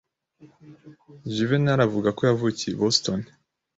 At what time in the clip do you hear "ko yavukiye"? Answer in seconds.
2.17-2.71